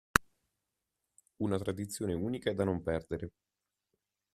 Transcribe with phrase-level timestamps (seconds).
[1.43, 3.33] Una tradizione unica e da non perdere.